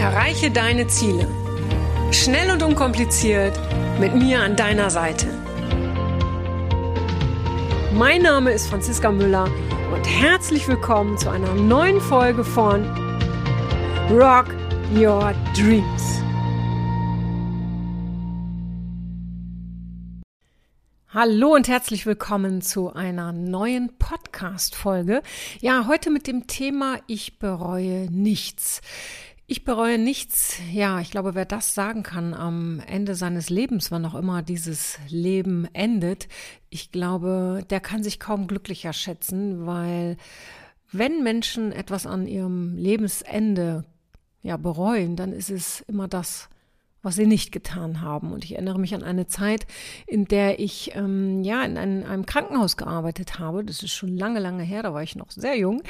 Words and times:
Erreiche 0.00 0.50
deine 0.50 0.86
Ziele. 0.86 1.28
Schnell 2.10 2.50
und 2.50 2.62
unkompliziert 2.62 3.52
mit 4.00 4.14
mir 4.14 4.40
an 4.40 4.56
deiner 4.56 4.88
Seite. 4.88 5.26
Mein 7.92 8.22
Name 8.22 8.50
ist 8.50 8.66
Franziska 8.66 9.12
Müller 9.12 9.44
und 9.94 10.04
herzlich 10.06 10.66
willkommen 10.68 11.18
zu 11.18 11.28
einer 11.28 11.52
neuen 11.52 12.00
Folge 12.00 12.44
von 12.44 12.86
Rock 14.10 14.46
Your 14.96 15.34
Dreams. 15.54 16.22
Hallo 21.12 21.54
und 21.56 21.68
herzlich 21.68 22.06
willkommen 22.06 22.62
zu 22.62 22.94
einer 22.94 23.32
neuen 23.32 23.98
Podcast-Folge. 23.98 25.22
Ja, 25.60 25.86
heute 25.88 26.08
mit 26.08 26.26
dem 26.26 26.46
Thema 26.46 27.00
Ich 27.08 27.38
bereue 27.38 28.06
nichts. 28.10 28.80
Ich 29.52 29.64
bereue 29.64 29.98
nichts. 29.98 30.60
Ja, 30.70 31.00
ich 31.00 31.10
glaube, 31.10 31.34
wer 31.34 31.44
das 31.44 31.74
sagen 31.74 32.04
kann 32.04 32.34
am 32.34 32.78
Ende 32.86 33.16
seines 33.16 33.50
Lebens, 33.50 33.90
wann 33.90 34.06
auch 34.06 34.14
immer 34.14 34.42
dieses 34.42 34.96
Leben 35.08 35.66
endet, 35.72 36.28
ich 36.68 36.92
glaube, 36.92 37.64
der 37.68 37.80
kann 37.80 38.04
sich 38.04 38.20
kaum 38.20 38.46
glücklicher 38.46 38.92
schätzen, 38.92 39.66
weil 39.66 40.18
wenn 40.92 41.24
Menschen 41.24 41.72
etwas 41.72 42.06
an 42.06 42.28
ihrem 42.28 42.76
Lebensende 42.76 43.84
ja 44.40 44.56
bereuen, 44.56 45.16
dann 45.16 45.32
ist 45.32 45.50
es 45.50 45.80
immer 45.80 46.06
das, 46.06 46.48
was 47.02 47.16
sie 47.16 47.26
nicht 47.26 47.52
getan 47.52 48.00
haben. 48.00 48.32
Und 48.32 48.44
ich 48.44 48.52
erinnere 48.52 48.78
mich 48.78 48.94
an 48.94 49.02
eine 49.02 49.26
Zeit, 49.26 49.66
in 50.06 50.26
der 50.26 50.58
ich 50.60 50.94
ähm, 50.94 51.42
ja 51.42 51.64
in 51.64 51.76
einem, 51.76 52.04
einem, 52.04 52.26
Krankenhaus 52.26 52.76
gearbeitet 52.76 53.38
habe. 53.38 53.64
Das 53.64 53.82
ist 53.82 53.92
schon 53.92 54.16
lange, 54.16 54.40
lange 54.40 54.62
her, 54.62 54.82
da 54.82 54.94
war 54.94 55.02
ich 55.02 55.16
noch 55.16 55.30
sehr 55.30 55.56
jung. 55.56 55.82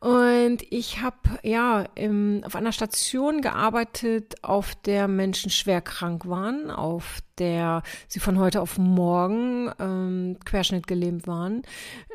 Und 0.00 0.62
ich 0.70 1.00
habe 1.02 1.16
ja 1.42 1.84
im, 1.94 2.42
auf 2.44 2.56
einer 2.56 2.72
Station 2.72 3.42
gearbeitet, 3.42 4.36
auf 4.42 4.74
der 4.74 5.08
Menschen 5.08 5.50
schwer 5.50 5.80
krank 5.80 6.26
waren, 6.26 6.70
auf 6.70 7.20
der 7.38 7.82
sie 8.08 8.20
von 8.20 8.38
heute 8.38 8.60
auf 8.60 8.78
morgen 8.78 9.70
ähm, 9.78 10.36
querschnittgelähmt 10.44 11.26
waren 11.26 11.62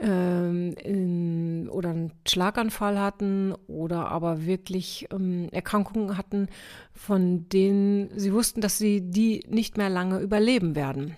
ähm, 0.02 0.74
in, 0.84 1.70
oder 1.70 1.90
einen 1.90 2.12
Schlaganfall 2.28 3.00
hatten 3.00 3.54
oder 3.68 4.10
aber 4.10 4.46
wirklich 4.46 5.08
ähm, 5.12 5.50
Erkrankungen 5.52 6.18
hatten, 6.18 6.48
von 6.94 7.48
denen 7.50 8.10
sie 8.18 8.34
wussten, 8.34 8.62
dass 8.62 8.78
sie 8.78 9.02
die 9.02 9.44
nicht 9.48 9.78
mehr 9.78 9.90
lange 9.90 10.20
überleben 10.20 10.76
werden. 10.76 11.16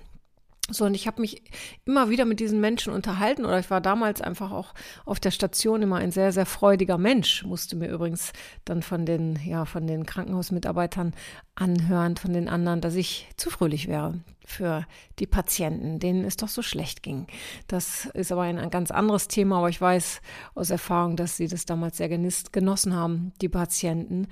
So, 0.72 0.86
und 0.86 0.94
ich 0.94 1.08
habe 1.08 1.22
mich 1.22 1.44
immer 1.86 2.10
wieder 2.10 2.26
mit 2.26 2.40
diesen 2.40 2.62
Menschen 2.62 2.94
unterhalten 2.94 3.46
oder 3.46 3.60
ich 3.60 3.70
war 3.70 3.82
damals 3.82 4.22
einfach 4.22 4.52
auch 4.52 4.74
auf 5.06 5.20
der 5.20 5.32
Station 5.32 5.82
immer 5.82 5.98
ein 5.98 6.12
sehr, 6.12 6.32
sehr 6.32 6.46
freudiger 6.46 6.98
Mensch, 6.98 7.44
musste 7.44 7.76
mir 7.76 7.90
übrigens 7.90 8.32
dann 8.66 8.82
von 8.82 9.06
den, 9.06 9.40
ja, 9.46 9.66
von 9.66 9.88
den 9.88 10.06
Krankenhausmitarbeitern 10.06 11.14
anhören, 11.56 12.18
von 12.18 12.34
den 12.34 12.48
anderen, 12.48 12.82
dass 12.82 12.96
ich 12.96 13.28
zu 13.38 13.50
fröhlich 13.50 13.88
wäre 13.88 14.20
für 14.46 14.86
die 15.20 15.28
Patienten, 15.28 16.00
denen 16.00 16.26
es 16.26 16.38
doch 16.38 16.48
so 16.48 16.62
schlecht 16.62 17.04
ging. 17.04 17.28
Das 17.68 18.06
ist 18.14 18.32
aber 18.32 18.42
ein, 18.42 18.58
ein 18.58 18.70
ganz 18.70 18.92
anderes 18.92 19.28
Thema, 19.28 19.58
aber 19.58 19.70
ich 19.70 19.80
weiß 19.80 20.22
aus 20.56 20.70
Erfahrung, 20.70 21.16
dass 21.16 21.38
sie 21.38 21.48
das 21.48 21.66
damals 21.66 21.98
sehr 21.98 22.10
genossen 22.10 22.96
haben, 22.96 23.34
die 23.42 23.50
Patienten. 23.50 24.28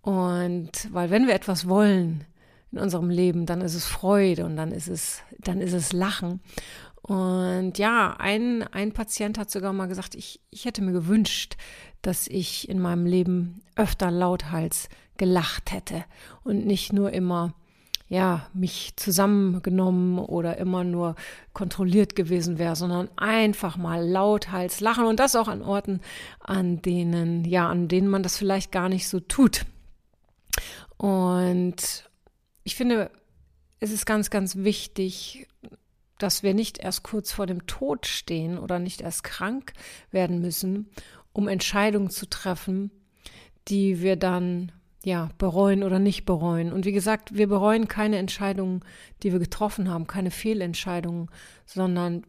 Und 0.00 0.88
weil 0.92 1.10
wenn 1.10 1.26
wir 1.26 1.34
etwas 1.34 1.68
wollen, 1.68 2.24
in 2.72 2.78
unserem 2.78 3.10
Leben, 3.10 3.46
dann 3.46 3.60
ist 3.60 3.74
es 3.74 3.86
Freude 3.86 4.44
und 4.44 4.56
dann 4.56 4.72
ist 4.72 4.88
es, 4.88 5.22
dann 5.38 5.60
ist 5.60 5.72
es 5.72 5.92
Lachen. 5.92 6.40
Und 7.02 7.78
ja, 7.78 8.16
ein, 8.18 8.62
ein 8.72 8.92
Patient 8.92 9.38
hat 9.38 9.50
sogar 9.50 9.72
mal 9.72 9.86
gesagt, 9.86 10.14
ich, 10.14 10.40
ich 10.50 10.64
hätte 10.64 10.82
mir 10.82 10.92
gewünscht, 10.92 11.56
dass 12.02 12.26
ich 12.26 12.68
in 12.68 12.80
meinem 12.80 13.06
Leben 13.06 13.62
öfter 13.76 14.10
lauthals 14.10 14.88
gelacht 15.16 15.72
hätte 15.72 16.04
und 16.44 16.66
nicht 16.66 16.92
nur 16.92 17.12
immer 17.12 17.54
ja, 18.08 18.46
mich 18.54 18.94
zusammengenommen 18.96 20.18
oder 20.18 20.56
immer 20.56 20.82
nur 20.82 21.14
kontrolliert 21.52 22.16
gewesen 22.16 22.58
wäre, 22.58 22.74
sondern 22.74 23.10
einfach 23.16 23.76
mal 23.76 24.02
lauthals 24.06 24.80
lachen 24.80 25.04
und 25.04 25.20
das 25.20 25.36
auch 25.36 25.48
an 25.48 25.62
Orten, 25.62 26.00
an 26.40 26.80
denen, 26.80 27.44
ja, 27.44 27.68
an 27.68 27.86
denen 27.86 28.08
man 28.08 28.22
das 28.22 28.38
vielleicht 28.38 28.72
gar 28.72 28.88
nicht 28.88 29.08
so 29.08 29.20
tut. 29.20 29.66
Und 30.96 32.07
ich 32.68 32.76
finde, 32.76 33.10
es 33.80 33.90
ist 33.92 34.04
ganz, 34.04 34.28
ganz 34.28 34.56
wichtig, 34.56 35.48
dass 36.18 36.42
wir 36.42 36.52
nicht 36.52 36.76
erst 36.76 37.02
kurz 37.02 37.32
vor 37.32 37.46
dem 37.46 37.66
Tod 37.66 38.06
stehen 38.06 38.58
oder 38.58 38.78
nicht 38.78 39.00
erst 39.00 39.24
krank 39.24 39.72
werden 40.10 40.42
müssen, 40.42 40.90
um 41.32 41.48
Entscheidungen 41.48 42.10
zu 42.10 42.28
treffen, 42.28 42.90
die 43.68 44.02
wir 44.02 44.16
dann 44.16 44.70
ja 45.02 45.30
bereuen 45.38 45.82
oder 45.82 45.98
nicht 45.98 46.26
bereuen. 46.26 46.74
Und 46.74 46.84
wie 46.84 46.92
gesagt, 46.92 47.34
wir 47.38 47.46
bereuen 47.46 47.88
keine 47.88 48.18
Entscheidungen, 48.18 48.84
die 49.22 49.32
wir 49.32 49.38
getroffen 49.38 49.88
haben, 49.88 50.06
keine 50.06 50.30
Fehlentscheidungen, 50.30 51.30
sondern 51.64 52.26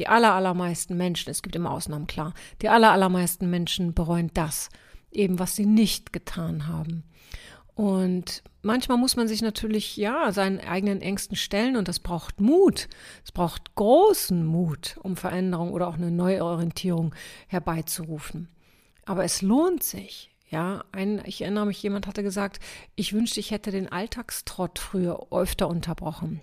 die 0.00 0.08
aller, 0.08 0.34
allermeisten 0.34 0.96
Menschen, 0.96 1.30
es 1.30 1.42
gibt 1.42 1.54
immer 1.54 1.70
Ausnahmen, 1.70 2.08
klar, 2.08 2.34
die 2.60 2.70
aller, 2.70 2.90
allermeisten 2.90 3.48
Menschen 3.48 3.94
bereuen 3.94 4.32
das, 4.34 4.68
eben 5.12 5.38
was 5.38 5.54
sie 5.54 5.66
nicht 5.66 6.12
getan 6.12 6.66
haben. 6.66 7.04
Und 7.76 8.42
manchmal 8.62 8.96
muss 8.96 9.16
man 9.16 9.28
sich 9.28 9.42
natürlich, 9.42 9.98
ja, 9.98 10.32
seinen 10.32 10.60
eigenen 10.60 11.02
Ängsten 11.02 11.36
stellen 11.36 11.76
und 11.76 11.88
das 11.88 12.00
braucht 12.00 12.40
Mut. 12.40 12.88
Es 13.22 13.32
braucht 13.32 13.74
großen 13.74 14.44
Mut, 14.46 14.96
um 15.02 15.14
Veränderung 15.14 15.72
oder 15.72 15.86
auch 15.86 15.96
eine 15.96 16.10
Neuorientierung 16.10 17.14
herbeizurufen. 17.48 18.48
Aber 19.04 19.24
es 19.24 19.42
lohnt 19.42 19.82
sich. 19.82 20.34
Ja, 20.48 20.84
ein, 20.90 21.20
ich 21.26 21.42
erinnere 21.42 21.66
mich, 21.66 21.82
jemand 21.82 22.06
hatte 22.06 22.22
gesagt, 22.22 22.60
ich 22.94 23.12
wünschte, 23.12 23.40
ich 23.40 23.50
hätte 23.50 23.70
den 23.72 23.92
Alltagstrott 23.92 24.78
früher 24.78 25.26
öfter 25.30 25.68
unterbrochen 25.68 26.40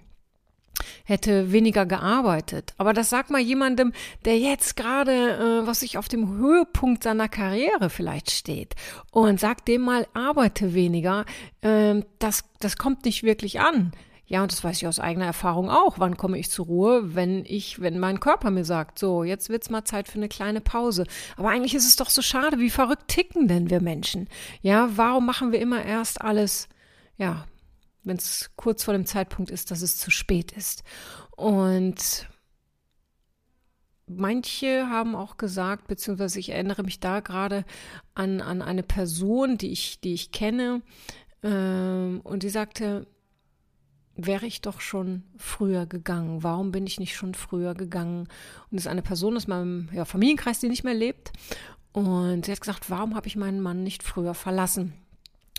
hätte 1.03 1.51
weniger 1.51 1.85
gearbeitet. 1.85 2.73
Aber 2.77 2.93
das 2.93 3.09
sag 3.09 3.29
mal 3.29 3.41
jemandem, 3.41 3.93
der 4.25 4.37
jetzt 4.37 4.75
gerade, 4.75 5.11
äh, 5.11 5.67
was 5.67 5.81
ich 5.81 5.97
auf 5.97 6.07
dem 6.07 6.37
Höhepunkt 6.37 7.03
seiner 7.03 7.29
Karriere 7.29 7.89
vielleicht 7.89 8.31
steht 8.31 8.75
und 9.11 9.39
sag 9.39 9.65
dem 9.65 9.81
mal, 9.81 10.07
arbeite 10.13 10.73
weniger. 10.73 11.25
Äh, 11.61 12.01
das, 12.19 12.43
das 12.59 12.77
kommt 12.77 13.05
nicht 13.05 13.23
wirklich 13.23 13.59
an. 13.59 13.91
Ja, 14.25 14.41
und 14.41 14.51
das 14.51 14.63
weiß 14.63 14.77
ich 14.77 14.87
aus 14.87 14.99
eigener 14.99 15.25
Erfahrung 15.25 15.69
auch. 15.69 15.99
Wann 15.99 16.17
komme 16.17 16.39
ich 16.39 16.49
zur 16.49 16.65
Ruhe, 16.65 17.13
wenn 17.15 17.43
ich, 17.45 17.81
wenn 17.81 17.99
mein 17.99 18.19
Körper 18.19 18.51
mir 18.51 18.63
sagt, 18.63 18.97
so, 18.97 19.23
jetzt 19.23 19.49
wird's 19.49 19.69
mal 19.69 19.83
Zeit 19.83 20.07
für 20.07 20.17
eine 20.17 20.29
kleine 20.29 20.61
Pause. 20.61 21.05
Aber 21.37 21.49
eigentlich 21.49 21.75
ist 21.75 21.87
es 21.87 21.97
doch 21.97 22.09
so 22.09 22.21
schade, 22.21 22.57
wie 22.59 22.69
verrückt 22.69 23.09
ticken 23.09 23.47
denn 23.47 23.69
wir 23.69 23.81
Menschen? 23.81 24.27
Ja, 24.61 24.89
warum 24.95 25.25
machen 25.25 25.51
wir 25.51 25.59
immer 25.59 25.83
erst 25.83 26.21
alles, 26.21 26.69
ja, 27.17 27.45
wenn 28.03 28.17
es 28.17 28.51
kurz 28.55 28.83
vor 28.83 28.93
dem 28.93 29.05
Zeitpunkt 29.05 29.51
ist, 29.51 29.71
dass 29.71 29.81
es 29.81 29.97
zu 29.97 30.11
spät 30.11 30.51
ist. 30.51 30.83
Und 31.35 32.27
manche 34.07 34.89
haben 34.89 35.15
auch 35.15 35.37
gesagt, 35.37 35.87
beziehungsweise 35.87 36.39
ich 36.39 36.49
erinnere 36.49 36.83
mich 36.83 36.99
da 36.99 37.19
gerade 37.21 37.65
an, 38.13 38.41
an 38.41 38.61
eine 38.61 38.83
Person, 38.83 39.57
die 39.57 39.71
ich, 39.71 40.01
die 40.01 40.13
ich 40.13 40.31
kenne, 40.31 40.81
ähm, 41.43 42.21
und 42.23 42.43
die 42.43 42.49
sagte, 42.49 43.07
wäre 44.15 44.45
ich 44.45 44.61
doch 44.61 44.79
schon 44.79 45.23
früher 45.37 45.85
gegangen. 45.85 46.43
Warum 46.43 46.71
bin 46.71 46.85
ich 46.85 46.99
nicht 46.99 47.15
schon 47.15 47.33
früher 47.33 47.73
gegangen? 47.73 48.27
Und 48.69 48.77
es 48.77 48.85
ist 48.85 48.91
eine 48.91 49.01
Person 49.01 49.35
aus 49.35 49.47
meinem 49.47 49.89
ja, 49.91 50.05
Familienkreis, 50.05 50.59
die 50.59 50.69
nicht 50.69 50.83
mehr 50.83 50.93
lebt. 50.93 51.31
Und 51.91 52.45
sie 52.45 52.51
hat 52.51 52.61
gesagt, 52.61 52.89
warum 52.89 53.15
habe 53.15 53.27
ich 53.27 53.35
meinen 53.35 53.61
Mann 53.61 53.83
nicht 53.83 54.03
früher 54.03 54.33
verlassen? 54.33 54.93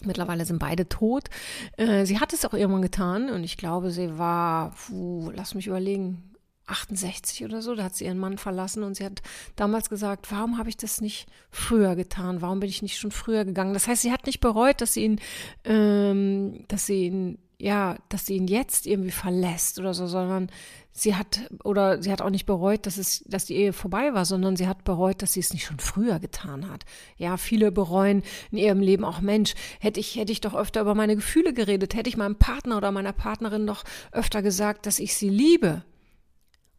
Mittlerweile 0.03 0.45
sind 0.45 0.59
beide 0.59 0.89
tot. 0.89 1.29
Äh, 1.77 2.05
sie 2.05 2.19
hat 2.19 2.33
es 2.33 2.45
auch 2.45 2.55
irgendwann 2.55 2.83
getan 2.83 3.31
und 3.31 3.45
ich 3.45 3.57
glaube, 3.57 3.91
sie 3.91 4.19
war, 4.19 4.73
puh, 4.73 5.31
lass 5.35 5.55
mich 5.55 5.67
überlegen, 5.67 6.35
68 6.67 7.45
oder 7.45 7.61
so, 7.61 7.75
da 7.75 7.85
hat 7.85 7.95
sie 7.95 8.07
ihren 8.07 8.19
Mann 8.19 8.39
verlassen 8.39 8.83
und 8.83 8.97
sie 8.97 9.05
hat 9.05 9.23
damals 9.55 9.91
gesagt, 9.91 10.31
warum 10.33 10.59
habe 10.59 10.71
ich 10.71 10.77
das 10.77 11.01
nicht 11.01 11.27
früher 11.51 11.95
getan? 11.95 12.41
Warum 12.41 12.61
bin 12.61 12.71
ich 12.71 12.81
nicht 12.81 12.99
schon 12.99 13.11
früher 13.11 13.45
gegangen? 13.45 13.75
Das 13.75 13.87
heißt, 13.87 14.03
sie 14.03 14.13
hat 14.13 14.27
nicht 14.27 14.41
bereut, 14.41 14.81
dass 14.81 14.95
sie 14.95 15.05
ihn, 15.05 15.21
ähm, 15.65 16.65
dass 16.69 16.87
sie 16.87 17.05
ihn 17.07 17.39
ja, 17.65 17.97
dass 18.11 18.27
sie 18.27 18.37
ihn 18.37 18.47
jetzt 18.47 18.85
irgendwie 18.85 19.11
verlässt 19.11 19.79
oder 19.79 19.95
so, 19.95 20.07
sondern 20.07 20.51
sie 20.93 21.15
hat, 21.17 21.41
oder 21.65 22.03
sie 22.03 22.13
hat 22.13 22.21
auch 22.21 22.29
nicht 22.29 22.45
bereut, 22.45 22.85
dass 22.85 22.99
es, 22.99 23.25
dass 23.27 23.47
die 23.47 23.57
Ehe 23.57 23.73
vorbei 23.73 24.13
war, 24.13 24.27
sondern 24.27 24.55
sie 24.55 24.69
hat 24.69 24.85
bereut, 24.85 25.23
dass 25.23 25.33
sie 25.33 25.41
es 25.41 25.55
nicht 25.55 25.65
schon 25.65 25.79
früher 25.79 26.19
getan 26.19 26.71
hat. 26.71 26.85
Ja, 27.17 27.39
viele 27.39 27.73
bereuen 27.73 28.23
in 28.51 28.59
ihrem 28.59 28.81
Leben 28.81 29.03
auch, 29.03 29.23
Mensch, 29.23 29.55
hätte 29.81 29.99
ich, 29.99 30.17
hätte 30.17 30.31
ich 30.31 30.43
doch 30.43 30.55
öfter 30.55 30.83
über 30.83 30.95
meine 30.95 31.17
Gefühle 31.17 31.55
geredet, 31.55 31.95
hätte 31.95 32.11
ich 32.11 32.19
meinem 32.19 32.37
Partner 32.37 32.77
oder 32.77 32.93
meiner 32.93 33.15
Partnerin 33.15 33.67
doch 33.67 33.85
öfter 34.13 34.43
gesagt, 34.43 34.85
dass 34.85 34.99
ich 34.99 35.17
sie 35.17 35.31
liebe. 35.31 35.87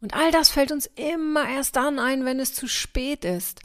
Und 0.00 0.14
all 0.14 0.30
das 0.30 0.50
fällt 0.50 0.70
uns 0.70 0.86
immer 0.94 1.48
erst 1.48 1.74
dann 1.74 1.98
ein, 1.98 2.24
wenn 2.24 2.38
es 2.38 2.54
zu 2.54 2.68
spät 2.68 3.24
ist. 3.24 3.60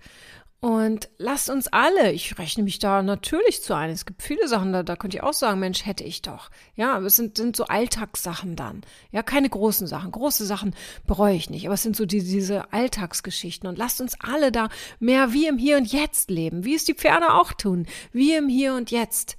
Und 0.63 1.09
lasst 1.17 1.49
uns 1.49 1.67
alle, 1.69 2.11
ich 2.11 2.37
rechne 2.37 2.63
mich 2.63 2.77
da 2.77 3.01
natürlich 3.01 3.63
zu 3.63 3.73
ein. 3.73 3.89
Es 3.89 4.05
gibt 4.05 4.21
viele 4.21 4.47
Sachen, 4.47 4.71
da, 4.71 4.83
da 4.83 4.95
könnte 4.95 5.17
ich 5.17 5.23
auch 5.23 5.33
sagen, 5.33 5.59
Mensch, 5.59 5.87
hätte 5.87 6.03
ich 6.03 6.21
doch. 6.21 6.51
Ja, 6.75 6.93
aber 6.93 7.07
es 7.07 7.15
sind, 7.15 7.35
sind 7.35 7.55
so 7.55 7.65
Alltagssachen 7.65 8.55
dann. 8.55 8.83
Ja, 9.11 9.23
keine 9.23 9.49
großen 9.49 9.87
Sachen. 9.87 10.11
Große 10.11 10.45
Sachen 10.45 10.75
bereue 11.07 11.35
ich 11.35 11.49
nicht. 11.49 11.65
Aber 11.65 11.73
es 11.73 11.81
sind 11.81 11.95
so 11.95 12.05
die, 12.05 12.23
diese 12.23 12.71
Alltagsgeschichten. 12.71 13.67
Und 13.67 13.79
lasst 13.79 14.01
uns 14.01 14.15
alle 14.21 14.51
da 14.51 14.69
mehr 14.99 15.33
wie 15.33 15.47
im 15.47 15.57
Hier 15.57 15.77
und 15.77 15.91
Jetzt 15.91 16.29
leben, 16.29 16.63
wie 16.63 16.75
es 16.75 16.85
die 16.85 16.93
Pferde 16.93 17.33
auch 17.33 17.53
tun. 17.53 17.87
Wie 18.11 18.35
im 18.35 18.47
Hier 18.47 18.75
und 18.75 18.91
Jetzt 18.91 19.37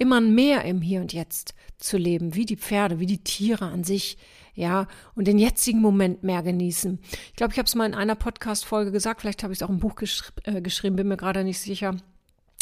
immer 0.00 0.20
mehr 0.20 0.64
im 0.64 0.80
Hier 0.80 1.00
und 1.02 1.12
Jetzt 1.12 1.54
zu 1.78 1.98
leben, 1.98 2.34
wie 2.34 2.46
die 2.46 2.56
Pferde, 2.56 3.00
wie 3.00 3.06
die 3.06 3.22
Tiere 3.22 3.66
an 3.66 3.84
sich, 3.84 4.16
ja, 4.54 4.88
und 5.14 5.28
den 5.28 5.38
jetzigen 5.38 5.80
Moment 5.80 6.22
mehr 6.22 6.42
genießen. 6.42 6.98
Ich 7.28 7.36
glaube, 7.36 7.52
ich 7.52 7.58
habe 7.58 7.66
es 7.66 7.74
mal 7.74 7.86
in 7.86 7.94
einer 7.94 8.14
Podcast-Folge 8.14 8.92
gesagt, 8.92 9.20
vielleicht 9.20 9.42
habe 9.42 9.52
ich 9.52 9.58
es 9.58 9.62
auch 9.62 9.68
im 9.68 9.78
Buch 9.78 9.94
geschri 9.94 10.32
äh, 10.44 10.62
geschrieben, 10.62 10.96
bin 10.96 11.08
mir 11.08 11.18
gerade 11.18 11.44
nicht 11.44 11.60
sicher. 11.60 11.96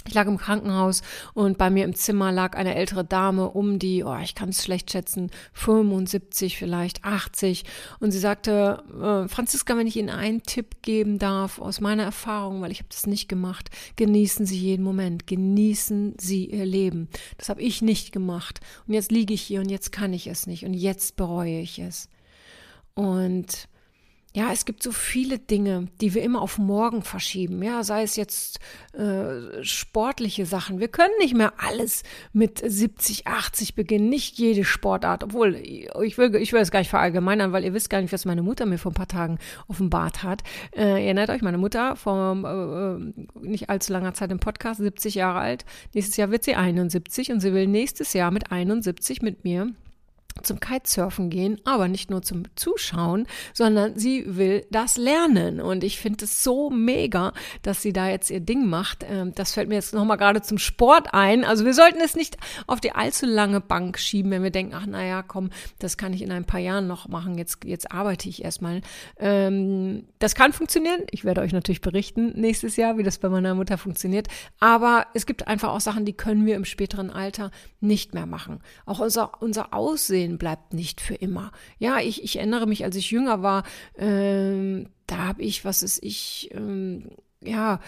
Ich 0.09 0.15
lag 0.15 0.27
im 0.27 0.39
Krankenhaus 0.39 1.03
und 1.35 1.59
bei 1.59 1.69
mir 1.69 1.85
im 1.85 1.95
Zimmer 1.95 2.33
lag 2.33 2.57
eine 2.57 2.75
ältere 2.75 3.05
Dame 3.05 3.51
um 3.51 3.79
die, 3.79 4.05
oh, 4.05 4.17
ich 4.23 4.35
kann 4.35 4.49
es 4.49 4.65
schlecht 4.65 4.91
schätzen, 4.91 5.31
75 5.53 6.57
vielleicht, 6.57 7.05
80. 7.05 7.65
Und 8.01 8.13
sie 8.13 8.19
sagte, 8.19 8.83
äh, 8.95 9.29
Franziska, 9.29 9.77
wenn 9.77 9.87
ich 9.87 9.97
Ihnen 9.97 10.09
einen 10.09 10.43
Tipp 10.43 10.81
geben 10.81 11.19
darf 11.19 11.59
aus 11.59 11.83
meiner 11.83 12.05
Erfahrung, 12.05 12.63
weil 12.63 12.73
ich 12.73 12.79
habe 12.79 12.89
das 12.89 13.07
nicht 13.07 13.29
gemacht, 13.29 13.69
genießen 13.97 14.47
Sie 14.47 14.57
jeden 14.57 14.83
Moment, 14.83 15.27
genießen 15.27 16.15
Sie 16.19 16.47
Ihr 16.47 16.65
Leben. 16.65 17.09
Das 17.37 17.51
habe 17.51 17.61
ich 17.61 17.83
nicht 17.83 18.11
gemacht. 18.11 18.61
Und 18.87 18.95
jetzt 18.95 19.13
liege 19.13 19.35
ich 19.35 19.43
hier 19.43 19.61
und 19.61 19.71
jetzt 19.71 19.93
kann 19.93 20.15
ich 20.15 20.27
es 20.27 20.47
nicht 20.47 20.65
und 20.65 20.73
jetzt 20.73 21.17
bereue 21.17 21.61
ich 21.61 21.79
es. 21.81 22.09
Und 22.95 23.69
ja, 24.35 24.53
es 24.53 24.67
gibt 24.67 24.83
so 24.83 24.93
viele 24.93 25.39
Dinge, 25.39 25.87
die 26.03 26.13
wir 26.13 26.23
immer 26.23 26.43
auf 26.43 26.59
morgen 26.59 27.03
verschieben. 27.03 27.63
Ja, 27.63 27.83
sei 27.83 28.03
es 28.03 28.15
jetzt 28.15 28.61
äh, 28.93 29.65
sportliche 29.65 30.45
Sachen. 30.45 30.81
Wir 30.81 30.89
können 30.89 31.15
nicht 31.19 31.35
mehr 31.35 31.55
alles 31.57 32.03
mit 32.35 32.63
70, 32.65 33.27
80 33.27 33.75
beginnen. 33.75 34.11
Nicht 34.11 34.39
jede 34.39 34.65
Sportart. 34.65 35.25
Obwohl, 35.25 35.55
ich 35.57 36.19
will, 36.19 36.35
ich 36.37 36.53
will 36.53 36.61
es 36.61 36.71
gar 36.71 36.81
nicht 36.81 36.91
verallgemeinern, 36.91 37.53
weil 37.53 37.65
ihr 37.65 37.73
wisst 37.73 37.89
gar 37.89 38.03
nicht, 38.03 38.13
was 38.13 38.27
meine 38.27 38.43
Mutter 38.43 38.67
mir 38.67 38.79
vor 38.79 38.93
ein 38.93 38.95
paar 38.95 39.09
Tagen 39.09 39.39
offenbart 39.67 40.23
hat. 40.23 40.43
Äh, 40.73 41.05
erinnert 41.05 41.31
euch, 41.31 41.41
meine 41.41 41.59
Mutter 41.59 41.97
vor 41.97 42.99
äh, 43.01 43.23
nicht 43.41 43.71
allzu 43.71 43.95
langer 43.95 44.13
Zeit 44.13 44.31
im 44.31 44.41
Podcast, 44.41 44.81
70 44.81 45.15
Jahre 45.15 45.39
alt. 45.39 45.65
Nächstes 45.95 46.19
Jahr 46.19 46.31
wird 46.31 46.45
sie 46.45 46.55
71 46.55 47.33
und 47.33 47.41
sie 47.41 47.55
will 47.55 47.67
nächstes 47.67 48.13
Jahr 48.13 48.31
mit 48.31 48.53
71 48.53 49.23
mit 49.23 49.45
mir 49.45 49.73
zum 50.43 50.61
Kitesurfen 50.61 51.31
gehen, 51.31 51.61
aber 51.65 51.89
nicht 51.89 52.11
nur 52.11 52.23
zum 52.23 52.45
Zuschauen, 52.57 53.27
sondern 53.55 53.99
sie 53.99 54.25
will 54.37 54.67
das 54.71 54.97
lernen. 54.97 55.61
Und 55.61 55.85
ich 55.85 55.99
finde 55.99 56.25
es 56.25 56.43
so 56.43 56.71
mega, 56.71 57.33
dass 57.63 57.83
sie 57.83 57.93
da 57.93 58.09
jetzt 58.09 58.31
ihr 58.31 58.41
Ding 58.41 58.67
macht. 58.67 59.05
Ähm, 59.09 59.35
das 59.35 59.53
fällt 59.53 59.69
mir 59.69 59.77
jetzt 59.77 59.95
nochmal 59.95 60.17
gerade 60.17 60.43
zum 60.43 60.59
Sport 60.59 61.15
ein. 61.15 61.45
Also 61.45 61.65
wir 61.65 61.75
sollten 61.75 62.01
es 62.01 62.15
nicht 62.15 62.37
auf 62.67 62.81
die 62.81 62.93
allzu 62.93 63.27
lange 63.27 63.61
Bank 63.61 63.99
schieben, 63.99 64.31
wenn 64.31 64.43
wir 64.43 64.51
denken, 64.51 64.75
ach 64.75 64.87
naja, 64.87 65.23
komm, 65.23 65.51
das 65.79 65.97
kann 65.97 66.13
ich 66.13 66.23
in 66.23 66.33
ein 66.33 66.45
paar 66.45 66.61
Jahren 66.61 66.87
noch 66.87 67.09
machen. 67.09 67.39
Jetzt, 67.39 67.65
jetzt 67.65 67.93
arbeite 67.93 68.29
ich 68.29 68.45
erstmal. 68.45 68.81
Ähm, 69.19 70.05
das 70.19 70.35
kann 70.35 70.53
funktionieren. 70.53 71.03
Ich 71.11 71.25
werde 71.25 71.41
euch 71.41 71.53
natürlich 71.53 71.81
berichten 71.81 72.33
nächstes 72.39 72.77
Jahr, 72.77 72.99
wie 72.99 73.03
das 73.03 73.19
bei 73.19 73.29
meiner 73.29 73.55
Mutter 73.55 73.79
funktioniert. 73.79 74.29
Aber 74.61 75.07
es 75.15 75.27
gibt 75.27 75.49
einfach 75.49 75.71
auch 75.71 75.81
Sachen, 75.81 76.05
die 76.05 76.13
können 76.13 76.47
wir 76.47 76.57
im 76.57 76.65
späteren 76.65 77.11
Alter 77.11 77.51
nicht 77.81 78.15
mehr 78.15 78.27
machen. 78.27 78.61
Auch 78.87 79.01
unser, 79.01 79.43
unser 79.43 79.73
Aussehen 79.73 80.28
Aussehen 80.29 80.39
bleibt 80.39 80.75
nicht 80.75 81.01
für 81.01 81.15
immer. 81.15 81.53
Ja, 81.79 81.99
ich, 82.01 82.23
ich 82.23 82.37
erinnere 82.37 82.67
mich, 82.67 82.85
als 82.85 82.97
ich 82.97 83.11
jünger 83.11 83.43
war, 83.43 83.65
ähm, 83.97 84.89
da 85.07 85.19
habe 85.19 85.43
ich, 85.43 85.65
was 85.65 85.83
ist 85.83 86.03
ich, 86.03 86.51
ähm, 86.53 87.11
ja, 87.43 87.81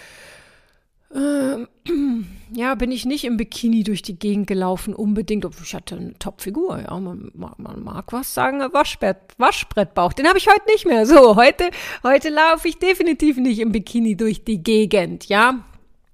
ähm, 1.15 1.69
ja, 2.55 2.75
bin 2.77 2.93
ich 2.93 3.05
nicht 3.05 3.25
im 3.25 3.37
Bikini 3.37 3.83
durch 3.83 4.03
die 4.03 4.19
Gegend 4.19 4.47
gelaufen, 4.47 4.95
unbedingt. 4.95 5.45
Ich 5.63 5.75
hatte 5.75 5.97
eine 5.97 6.15
Top-Figur, 6.19 6.81
ja. 6.81 6.99
Man, 6.99 7.31
man, 7.35 7.83
mag 7.83 8.13
was 8.13 8.33
sagen, 8.33 8.61
Waschbrett, 8.73 9.19
Waschbrettbauch. 9.37 10.13
Den 10.13 10.29
habe 10.29 10.39
ich 10.39 10.47
heute 10.47 10.67
nicht 10.69 10.87
mehr. 10.87 11.07
So, 11.07 11.37
heute, 11.37 11.71
heute 12.03 12.31
laufe 12.31 12.69
ich 12.69 12.79
definitiv 12.79 13.37
nicht 13.39 13.59
im 13.59 13.73
Bikini 13.73 14.17
durch 14.17 14.45
die 14.45 14.63
Gegend, 14.63 15.27
ja. 15.27 15.65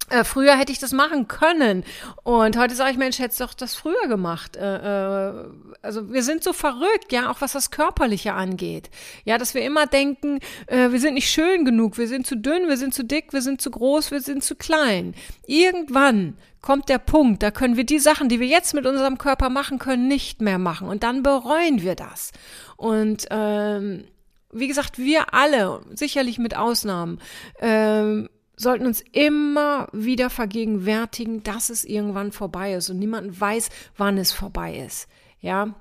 Äh, 0.09 0.23
früher 0.23 0.57
hätte 0.57 0.71
ich 0.71 0.79
das 0.79 0.93
machen 0.93 1.27
können. 1.27 1.83
Und 2.23 2.57
heute 2.57 2.75
sage 2.75 2.91
ich, 2.91 2.97
Mensch, 2.97 3.19
hättest 3.19 3.41
doch 3.41 3.53
das 3.53 3.75
früher 3.75 4.07
gemacht. 4.07 4.55
Äh, 4.55 5.29
äh, 5.29 5.33
also 5.81 6.11
wir 6.11 6.23
sind 6.23 6.43
so 6.43 6.53
verrückt, 6.53 7.11
ja, 7.11 7.29
auch 7.29 7.41
was 7.41 7.51
das 7.53 7.71
Körperliche 7.71 8.33
angeht. 8.33 8.89
Ja, 9.25 9.37
dass 9.37 9.53
wir 9.53 9.63
immer 9.63 9.85
denken, 9.85 10.39
äh, 10.67 10.91
wir 10.91 10.99
sind 10.99 11.15
nicht 11.15 11.29
schön 11.29 11.65
genug, 11.65 11.97
wir 11.97 12.07
sind 12.07 12.25
zu 12.25 12.35
dünn, 12.35 12.67
wir 12.67 12.77
sind 12.77 12.93
zu 12.93 13.03
dick, 13.03 13.33
wir 13.33 13.41
sind 13.41 13.61
zu 13.61 13.69
groß, 13.69 14.11
wir 14.11 14.21
sind 14.21 14.43
zu 14.43 14.55
klein. 14.55 15.13
Irgendwann 15.45 16.37
kommt 16.61 16.89
der 16.89 16.99
Punkt, 16.99 17.43
da 17.43 17.51
können 17.51 17.77
wir 17.77 17.85
die 17.85 17.99
Sachen, 17.99 18.29
die 18.29 18.39
wir 18.39 18.47
jetzt 18.47 18.73
mit 18.73 18.85
unserem 18.85 19.17
Körper 19.17 19.49
machen 19.49 19.77
können, 19.77 20.07
nicht 20.07 20.41
mehr 20.41 20.57
machen. 20.57 20.87
Und 20.87 21.03
dann 21.03 21.23
bereuen 21.23 21.81
wir 21.81 21.95
das. 21.95 22.31
Und 22.77 23.27
ähm, 23.29 24.05
wie 24.51 24.67
gesagt, 24.67 24.97
wir 24.97 25.33
alle, 25.33 25.81
sicherlich 25.93 26.39
mit 26.39 26.55
Ausnahmen, 26.55 27.19
ähm, 27.59 28.29
sollten 28.57 28.87
uns 28.87 29.01
immer 29.11 29.87
wieder 29.93 30.29
vergegenwärtigen, 30.29 31.43
dass 31.43 31.69
es 31.69 31.85
irgendwann 31.85 32.31
vorbei 32.31 32.73
ist 32.73 32.89
und 32.89 32.99
niemand 32.99 33.39
weiß, 33.39 33.69
wann 33.95 34.17
es 34.17 34.33
vorbei 34.33 34.77
ist. 34.77 35.07
Ja. 35.39 35.75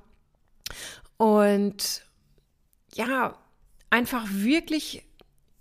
Und 1.17 2.05
ja, 2.95 3.37
einfach 3.91 4.27
wirklich 4.31 5.05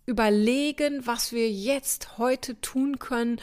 überlegen, 0.06 1.08
was 1.08 1.32
wir 1.32 1.50
jetzt 1.50 2.18
heute 2.18 2.60
tun 2.62 3.00
können, 3.00 3.42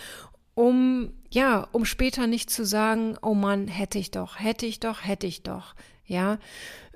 um 0.54 1.14
ja, 1.30 1.66
um 1.72 1.86
später 1.86 2.26
nicht 2.26 2.50
zu 2.50 2.66
sagen, 2.66 3.16
oh 3.22 3.32
Mann, 3.32 3.66
hätte 3.66 3.98
ich 3.98 4.10
doch, 4.10 4.38
hätte 4.38 4.66
ich 4.66 4.80
doch, 4.80 5.02
hätte 5.02 5.26
ich 5.26 5.42
doch 5.42 5.74
ja, 6.06 6.38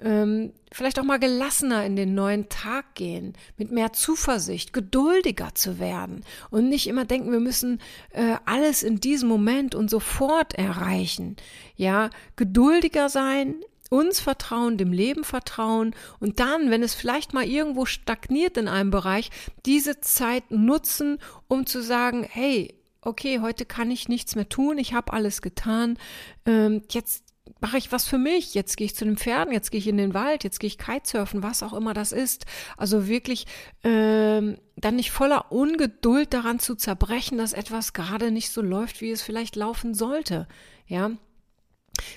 ähm, 0.01 0.53
vielleicht 0.73 0.99
auch 0.99 1.05
mal 1.05 1.19
gelassener 1.19 1.85
in 1.85 1.97
den 1.97 2.15
neuen 2.15 2.49
Tag 2.49 2.95
gehen, 2.95 3.35
mit 3.57 3.71
mehr 3.71 3.93
Zuversicht, 3.93 4.73
geduldiger 4.73 5.55
zu 5.55 5.79
werden 5.79 6.25
und 6.51 6.69
nicht 6.69 6.87
immer 6.87 7.05
denken, 7.05 7.33
wir 7.33 7.41
müssen 7.41 7.81
äh, 8.11 8.37
alles 8.45 8.83
in 8.83 9.01
diesem 9.01 9.29
Moment 9.29 9.75
und 9.75 9.89
sofort 9.89 10.55
erreichen. 10.55 11.37
Ja, 11.77 12.11
geduldiger 12.37 13.09
sein, 13.09 13.57
uns 13.89 14.21
vertrauen, 14.21 14.79
dem 14.79 14.93
Leben 14.93 15.25
vertrauen 15.25 15.95
und 16.21 16.41
dann, 16.41 16.71
wenn 16.71 16.83
es 16.83 16.95
vielleicht 16.95 17.33
mal 17.33 17.47
irgendwo 17.47 17.87
stagniert 17.87 18.57
in 18.57 18.69
einem 18.69 18.91
Bereich, 18.91 19.31
diese 19.65 20.01
Zeit 20.01 20.51
nutzen, 20.51 21.19
um 21.49 21.67
zu 21.67 21.83
sagen, 21.83 22.27
hey, 22.29 22.75
okay, 23.01 23.41
heute 23.41 23.65
kann 23.65 23.91
ich 23.91 24.09
nichts 24.09 24.35
mehr 24.35 24.49
tun, 24.49 24.79
ich 24.79 24.93
habe 24.93 25.13
alles 25.13 25.41
getan, 25.41 25.97
ähm, 26.45 26.83
jetzt 26.91 27.26
mache 27.61 27.79
ich 27.79 27.93
was 27.93 28.07
für 28.07 28.19
mich. 28.19 28.55
Jetzt 28.55 28.77
gehe 28.77 28.87
ich 28.87 28.95
zu 28.95 29.05
den 29.05 29.17
Pferden, 29.17 29.53
jetzt 29.53 29.71
gehe 29.71 29.79
ich 29.79 29.89
in 29.89 29.97
den 29.97 30.15
Wald, 30.15 30.45
jetzt 30.45 30.61
gehe 30.61 30.69
ich 30.69 30.79
Kitesurfen, 30.79 31.43
was 31.43 31.63
auch 31.63 31.73
immer 31.73 31.95
das 31.95 32.13
ist. 32.13 32.47
Also 32.77 33.09
wirklich 33.09 33.47
ähm, 33.83 34.59
dann 34.77 34.97
nicht 34.97 35.11
voller 35.11 35.53
Ungeduld 35.53 36.33
daran 36.33 36.59
zu 36.59 36.75
zerbrechen, 36.75 37.39
dass 37.39 37.53
etwas 37.53 37.93
gerade 37.93 38.31
nicht 38.31 38.51
so 38.51 38.63
läuft, 38.63 39.01
wie 39.01 39.11
es 39.11 39.23
vielleicht 39.23 39.57
laufen 39.57 39.95
sollte. 39.95 40.47
Ja, 40.87 41.11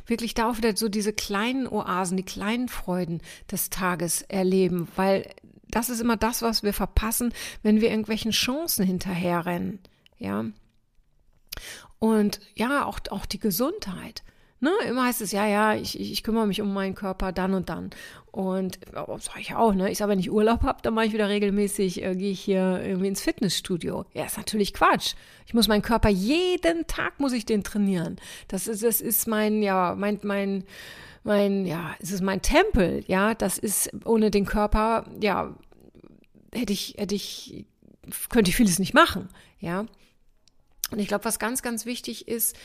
wirklich 0.05 0.33
da 0.33 0.50
auch 0.50 0.57
wieder 0.57 0.75
so 0.75 0.89
diese 0.89 1.13
kleinen 1.13 1.67
Oasen, 1.67 2.17
die 2.17 2.24
kleinen 2.24 2.67
Freuden 2.67 3.21
des 3.50 3.69
Tages 3.69 4.21
erleben, 4.24 4.88
weil 4.95 5.29
das 5.69 5.89
ist 5.89 6.01
immer 6.01 6.17
das, 6.17 6.41
was 6.41 6.63
wir 6.63 6.74
verpassen, 6.74 7.33
wenn 7.63 7.81
wir 7.81 7.89
irgendwelchen 7.89 8.31
Chancen 8.31 8.86
hinterherrennen. 8.86 9.79
Ja. 10.17 10.45
Und 12.00 12.39
ja, 12.55 12.86
auch, 12.86 13.00
auch 13.12 13.25
die 13.25 13.39
Gesundheit. 13.39 14.24
Ne, 14.62 14.72
immer 14.89 15.06
heißt 15.06 15.22
es, 15.22 15.32
ja, 15.32 15.48
ja, 15.48 15.74
ich, 15.74 15.98
ich 15.98 16.22
kümmere 16.22 16.46
mich 16.46 16.62
um 16.62 16.74
meinen 16.74 16.94
Körper 16.94 17.32
dann 17.32 17.54
und 17.54 17.70
dann. 17.70 17.92
Und 18.32 18.78
oh, 18.94 19.18
sage 19.18 19.39
ich 19.39 19.56
auch, 19.56 19.74
ne? 19.74 19.89
Ich 19.89 20.00
sage, 20.00 20.12
wenn 20.12 20.20
ich 20.20 20.32
Urlaub 20.32 20.63
habe, 20.63 20.80
dann 20.82 20.94
mache 20.94 21.06
ich 21.06 21.13
wieder 21.13 21.30
regelmäßig, 21.30 22.04
äh, 22.04 22.13
gehe 22.16 22.32
ich 22.32 22.42
hier 22.42 22.82
irgendwie 22.84 23.08
ins 23.08 23.22
Fitnessstudio. 23.22 24.06
Ja, 24.13 24.25
ist 24.25 24.38
natürlich 24.38 24.74
Quatsch. 24.74 25.13
Ich 25.46 25.54
muss 25.54 25.70
meinen 25.70 25.82
Körper 25.82 26.10
jeden 26.10 26.88
Tag 26.88 27.22
muss 27.22 27.32
ich 27.32 27.46
den 27.46 27.63
trainieren. 27.63 28.18
Das 28.50 28.68
ist, 28.68 28.84
das 28.84 29.00
ist 29.00 29.28
mein, 29.28 29.63
ja, 29.63 29.96
mein, 29.98 30.20
mein, 30.24 30.66
mein, 31.24 31.66
ja, 31.66 31.96
es 32.00 32.12
ist 32.12 32.22
mein 32.22 32.42
Tempel, 32.42 33.04
ja. 33.08 33.36
Das 33.36 33.58
ist 33.58 33.89
ohne 34.04 34.30
den 34.30 34.46
Körper, 34.46 35.06
ja, 35.22 35.56
hätte 36.54 36.74
ich, 36.74 36.96
hätte 36.98 37.16
ich, 37.16 37.66
könnte 38.28 38.50
ich 38.50 38.58
vieles 38.58 38.78
nicht 38.78 38.94
machen, 38.94 39.30
ja. 39.60 39.86
Und 40.91 41.00
ich 41.00 41.08
glaube, 41.08 41.25
was 41.25 41.39
ganz, 41.39 41.62
ganz 41.62 41.86
wichtig 41.86 42.27
ist, 42.27 42.55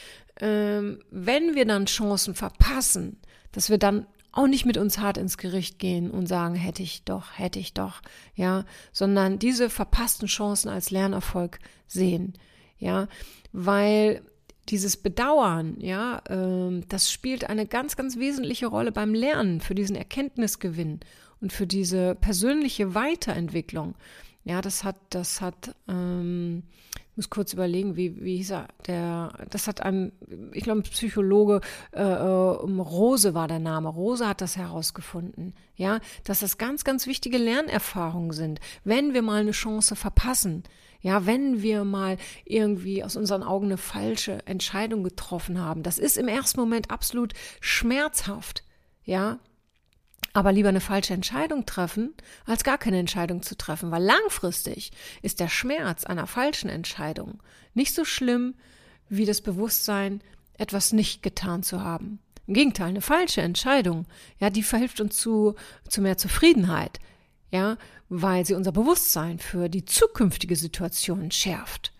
ähm, 0.41 1.01
wenn 1.11 1.55
wir 1.55 1.65
dann 1.65 1.87
Chancen 1.87 2.35
verpassen, 2.35 3.19
dass 3.53 3.71
wir 3.71 3.79
dann 3.79 4.07
auch 4.33 4.47
nicht 4.47 4.67
mit 4.67 4.77
uns 4.77 4.99
hart 4.99 5.17
ins 5.17 5.39
Gericht 5.39 5.79
gehen 5.79 6.11
und 6.11 6.27
sagen, 6.27 6.55
hätte 6.55 6.83
ich 6.83 7.05
doch, 7.05 7.39
hätte 7.39 7.61
ich 7.61 7.73
doch, 7.73 8.03
ja, 8.35 8.65
sondern 8.93 9.39
diese 9.39 9.71
verpassten 9.71 10.27
Chancen 10.27 10.69
als 10.69 10.91
Lernerfolg 10.91 11.61
sehen, 11.87 12.35
ja, 12.79 13.07
weil 13.53 14.23
dieses 14.69 14.97
Bedauern, 14.97 15.77
ja, 15.79 16.23
ähm, 16.29 16.83
das 16.89 17.13
spielt 17.13 17.49
eine 17.49 17.67
ganz, 17.67 17.97
ganz 17.97 18.17
wesentliche 18.19 18.67
Rolle 18.67 18.93
beim 18.93 19.15
Lernen, 19.15 19.61
für 19.61 19.75
diesen 19.75 19.95
Erkenntnisgewinn 19.95 21.01
und 21.41 21.53
für 21.53 21.67
diese 21.67 22.15
persönliche 22.15 22.95
Weiterentwicklung. 22.95 23.95
Ja, 24.45 24.61
das 24.61 24.83
hat, 24.85 24.97
das 25.11 25.41
hat, 25.41 25.75
ähm, 25.89 26.65
muss 27.17 27.31
kurz 27.31 27.53
überlegen, 27.53 27.97
wie, 27.97 28.23
wie 28.23 28.37
hieß 28.39 28.51
er, 28.51 28.69
der, 28.87 29.33
das 29.51 29.69
hat 29.69 29.81
ein, 29.83 30.13
ich 30.53 30.65
glaube, 30.65 30.81
ein 30.81 30.83
Psychologe, 30.83 31.61
äh, 31.93 32.03
äh, 32.03 32.25
Rose 32.27 33.35
war 33.35 33.49
der 33.49 33.61
Name, 33.61 33.89
Rose 33.89 34.27
hat 34.27 34.41
das 34.41 34.57
herausgefunden, 34.57 35.55
ja, 35.77 36.01
dass 36.25 36.41
das 36.41 36.59
ganz, 36.59 36.85
ganz 36.85 37.07
wichtige 37.07 37.39
Lernerfahrungen 37.39 38.33
sind, 38.33 38.61
wenn 38.85 39.15
wir 39.15 39.23
mal 39.23 39.41
eine 39.41 39.53
Chance 39.53 39.97
verpassen, 39.97 40.65
Ja, 41.01 41.27
wenn 41.27 41.61
wir 41.61 41.85
mal 41.85 42.17
irgendwie 42.47 43.05
aus 43.05 43.15
unseren 43.17 43.43
Augen 43.43 43.67
eine 43.67 43.77
falsche 43.77 44.39
Entscheidung 44.47 45.05
getroffen 45.05 45.61
haben, 45.61 45.83
das 45.83 45.99
ist 45.99 46.17
im 46.17 46.29
ersten 46.29 46.59
Moment 46.59 46.91
absolut 46.91 47.35
schmerzhaft. 47.61 48.65
Ja, 49.05 49.39
aber 50.35 50.53
lieber 50.53 50.69
eine 50.69 50.81
falsche 50.81 51.15
Entscheidung 51.15 51.65
treffen, 51.65 52.13
als 52.45 52.65
gar 52.65 52.77
keine 52.77 52.99
Entscheidung 52.99 53.43
zu 53.43 53.57
treffen, 53.57 53.91
weil 53.91 54.03
langfristig 54.03 54.93
ist 55.23 55.41
der 55.41 55.49
Schmerz 55.49 56.05
einer 56.05 56.27
falschen 56.27 56.69
Entscheidung 56.69 57.43
nicht 57.73 57.95
so 57.95 58.05
schlimm 58.05 58.55
wie 59.09 59.25
das 59.25 59.41
Bewusstsein, 59.41 60.21
etwas 60.59 60.93
nicht 60.93 61.23
getan 61.23 61.63
zu 61.63 61.83
haben. 61.83 62.19
Im 62.47 62.55
Gegenteil, 62.55 62.89
eine 62.89 63.01
falsche 63.01 63.43
Entscheidung, 63.43 64.07
ja, 64.39 64.51
die 64.51 64.63
verhilft 64.63 65.01
uns 65.01 65.17
zu, 65.17 65.55
zu 65.89 66.03
mehr 66.03 66.19
Zufriedenheit, 66.19 66.99
ja, 67.51 67.79
weil 68.09 68.45
sie 68.45 68.55
unser 68.55 68.73
Bewusstsein 68.73 69.39
für 69.39 69.69
die 69.69 69.85
zukünftige 69.85 70.57
Situation 70.57 71.31
schärft. 71.31 71.93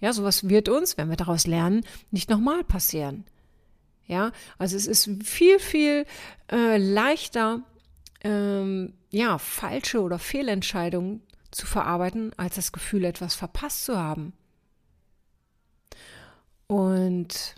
Ja, 0.00 0.12
sowas 0.12 0.48
wird 0.48 0.68
uns, 0.68 0.96
wenn 0.96 1.10
wir 1.10 1.16
daraus 1.16 1.46
lernen, 1.46 1.84
nicht 2.10 2.30
nochmal 2.30 2.64
passieren. 2.64 3.24
Ja, 4.06 4.32
also 4.58 4.76
es 4.76 4.86
ist 4.86 5.10
viel, 5.22 5.58
viel 5.58 6.06
äh, 6.50 6.78
leichter, 6.78 7.62
ähm, 8.22 8.94
ja, 9.10 9.38
falsche 9.38 10.00
oder 10.02 10.18
Fehlentscheidungen 10.18 11.22
zu 11.50 11.66
verarbeiten, 11.66 12.32
als 12.36 12.56
das 12.56 12.72
Gefühl, 12.72 13.04
etwas 13.04 13.34
verpasst 13.34 13.84
zu 13.84 13.98
haben. 13.98 14.32
Und 16.66 17.56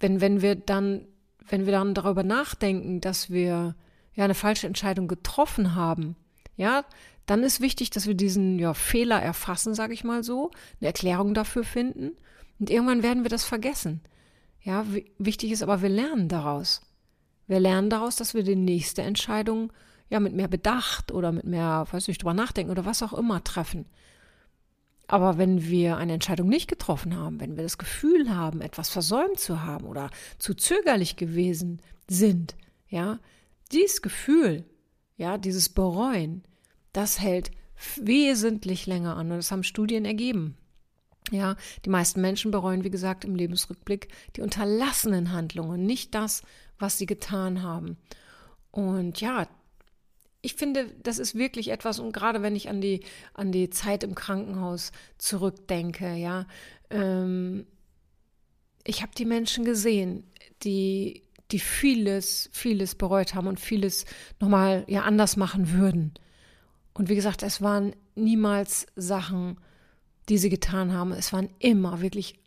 wenn, 0.00 0.20
wenn 0.20 0.42
wir 0.42 0.54
dann, 0.54 1.06
wenn 1.48 1.64
wir 1.64 1.72
dann 1.72 1.94
darüber 1.94 2.22
nachdenken, 2.22 3.00
dass 3.00 3.30
wir 3.30 3.74
ja 4.14 4.24
eine 4.24 4.34
falsche 4.34 4.66
Entscheidung 4.66 5.08
getroffen 5.08 5.74
haben, 5.74 6.16
ja, 6.56 6.84
dann 7.24 7.42
ist 7.42 7.60
wichtig, 7.60 7.90
dass 7.90 8.06
wir 8.06 8.14
diesen 8.14 8.58
ja, 8.58 8.74
Fehler 8.74 9.20
erfassen, 9.22 9.74
sage 9.74 9.94
ich 9.94 10.04
mal 10.04 10.24
so, 10.24 10.50
eine 10.80 10.88
Erklärung 10.88 11.34
dafür 11.34 11.64
finden. 11.64 12.12
Und 12.58 12.70
irgendwann 12.70 13.02
werden 13.02 13.22
wir 13.22 13.30
das 13.30 13.44
vergessen. 13.44 14.00
Ja, 14.62 14.84
wichtig 15.18 15.52
ist 15.52 15.62
aber, 15.62 15.82
wir 15.82 15.88
lernen 15.88 16.28
daraus. 16.28 16.82
Wir 17.48 17.58
lernen 17.58 17.90
daraus, 17.90 18.16
dass 18.16 18.34
wir 18.34 18.44
die 18.44 18.56
nächste 18.56 19.02
Entscheidung 19.02 19.72
ja 20.10 20.20
mit 20.20 20.34
mehr 20.34 20.48
Bedacht 20.48 21.12
oder 21.12 21.32
mit 21.32 21.44
mehr, 21.44 21.86
weiß 21.90 22.06
nicht, 22.08 22.22
drüber 22.22 22.34
nachdenken 22.34 22.70
oder 22.70 22.84
was 22.84 23.02
auch 23.02 23.12
immer 23.12 23.42
treffen. 23.42 23.86
Aber 25.06 25.38
wenn 25.38 25.64
wir 25.64 25.96
eine 25.96 26.12
Entscheidung 26.12 26.48
nicht 26.48 26.68
getroffen 26.68 27.16
haben, 27.16 27.40
wenn 27.40 27.56
wir 27.56 27.62
das 27.62 27.78
Gefühl 27.78 28.34
haben, 28.34 28.60
etwas 28.60 28.90
versäumt 28.90 29.40
zu 29.40 29.62
haben 29.62 29.86
oder 29.86 30.10
zu 30.38 30.54
zögerlich 30.54 31.16
gewesen 31.16 31.80
sind, 32.08 32.56
ja, 32.90 33.18
dieses 33.72 34.02
Gefühl, 34.02 34.64
ja, 35.16 35.38
dieses 35.38 35.70
Bereuen, 35.70 36.44
das 36.92 37.20
hält 37.20 37.50
wesentlich 37.96 38.86
länger 38.86 39.16
an 39.16 39.30
und 39.30 39.38
das 39.38 39.50
haben 39.50 39.62
Studien 39.62 40.04
ergeben. 40.04 40.56
Ja, 41.30 41.56
die 41.84 41.90
meisten 41.90 42.20
Menschen 42.20 42.50
bereuen, 42.50 42.84
wie 42.84 42.90
gesagt, 42.90 43.24
im 43.24 43.34
Lebensrückblick 43.34 44.08
die 44.36 44.40
unterlassenen 44.40 45.32
Handlungen, 45.32 45.84
nicht 45.84 46.14
das, 46.14 46.42
was 46.78 46.98
sie 46.98 47.06
getan 47.06 47.62
haben. 47.62 47.96
Und 48.70 49.20
ja, 49.20 49.48
ich 50.40 50.54
finde, 50.54 50.86
das 51.02 51.18
ist 51.18 51.34
wirklich 51.34 51.68
etwas, 51.68 51.98
und 51.98 52.12
gerade 52.12 52.42
wenn 52.42 52.54
ich 52.54 52.68
an 52.68 52.80
die, 52.80 53.00
an 53.34 53.52
die 53.52 53.70
Zeit 53.70 54.04
im 54.04 54.14
Krankenhaus 54.14 54.92
zurückdenke, 55.18 56.14
ja, 56.14 56.46
ähm, 56.90 57.66
ich 58.84 59.02
habe 59.02 59.12
die 59.16 59.24
Menschen 59.24 59.64
gesehen, 59.64 60.24
die, 60.62 61.22
die 61.50 61.58
vieles, 61.58 62.48
vieles 62.52 62.94
bereut 62.94 63.34
haben 63.34 63.46
und 63.46 63.60
vieles 63.60 64.06
nochmal 64.40 64.84
ja 64.86 65.02
anders 65.02 65.36
machen 65.36 65.72
würden. 65.72 66.14
Und 66.94 67.08
wie 67.08 67.14
gesagt, 67.14 67.42
es 67.42 67.60
waren 67.60 67.94
niemals 68.14 68.86
Sachen, 68.96 69.58
die 70.28 70.38
sie 70.38 70.50
getan 70.50 70.92
haben. 70.92 71.12
Es 71.12 71.32
waren 71.32 71.50
immer 71.58 72.00
wirklich 72.00 72.38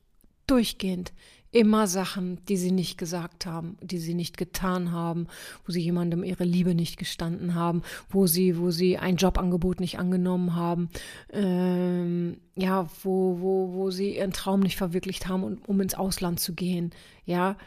durchgehend 0.47 1.13
immer 1.51 1.85
Sachen, 1.87 2.43
die 2.45 2.55
sie 2.55 2.71
nicht 2.71 2.97
gesagt 2.97 3.45
haben, 3.45 3.77
die 3.81 3.97
sie 3.97 4.13
nicht 4.13 4.37
getan 4.37 4.91
haben, 4.91 5.27
wo 5.65 5.71
sie 5.71 5.81
jemandem 5.81 6.23
ihre 6.23 6.45
Liebe 6.45 6.73
nicht 6.73 6.97
gestanden 6.97 7.55
haben, 7.55 7.83
wo 8.09 8.25
sie, 8.25 8.57
wo 8.57 8.71
sie 8.71 8.97
ein 8.97 9.17
Jobangebot 9.17 9.81
nicht 9.81 9.99
angenommen 9.99 10.55
haben, 10.55 10.89
ähm, 11.31 12.37
ja, 12.55 12.89
wo, 13.03 13.39
wo, 13.41 13.73
wo 13.73 13.91
sie 13.91 14.15
ihren 14.15 14.31
Traum 14.31 14.61
nicht 14.61 14.77
verwirklicht 14.77 15.27
haben, 15.27 15.43
um, 15.43 15.57
um 15.67 15.81
ins 15.81 15.95
Ausland 15.95 16.39
zu 16.39 16.53
gehen, 16.53 16.91
ja. 17.25 17.57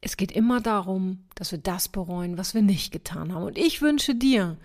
Es 0.00 0.16
geht 0.16 0.30
immer 0.30 0.60
darum, 0.60 1.24
dass 1.34 1.50
wir 1.50 1.58
das 1.58 1.88
bereuen, 1.88 2.38
was 2.38 2.54
wir 2.54 2.62
nicht 2.62 2.92
getan 2.92 3.34
haben. 3.34 3.42
Und 3.42 3.58
ich 3.58 3.82
wünsche 3.82 4.14
dir 4.14 4.56